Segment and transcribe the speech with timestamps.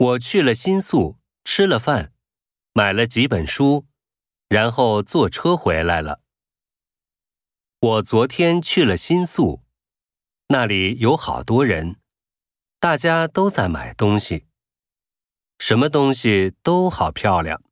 [0.00, 2.14] 我去了新宿吃了饭
[2.72, 3.86] 买了几本书
[4.48, 6.22] 然后坐车回来了。
[7.80, 9.60] 我昨天去了新宿
[10.48, 11.96] 那里有好多人
[12.78, 14.46] 大家都在买东西
[15.58, 17.62] 什么东西都好漂亮。